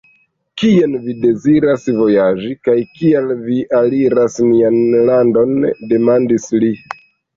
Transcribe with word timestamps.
Kien 0.61 0.95
vi 1.03 1.13
deziras 1.25 1.85
vojaĝi, 1.99 2.49
kaj 2.69 2.75
kial 2.95 3.29
vi 3.43 3.59
aliras 3.83 4.39
nian 4.49 4.81
landon? 5.11 5.55
demandis 5.93 6.49
li. 6.65 6.73